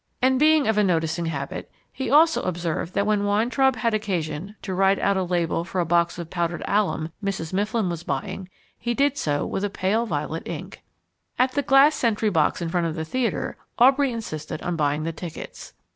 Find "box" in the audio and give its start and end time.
5.85-6.17, 12.31-12.63